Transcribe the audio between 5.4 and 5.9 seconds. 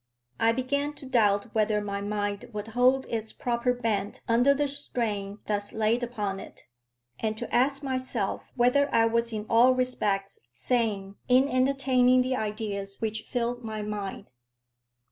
thus